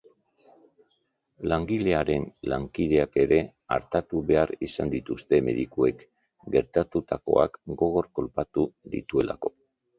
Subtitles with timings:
[1.51, 3.39] Langilearen lankideak ere
[3.77, 6.03] artatu behar izan dituzte medikuek,
[6.59, 9.57] gertatutakoak gogor kolpatu dituelako.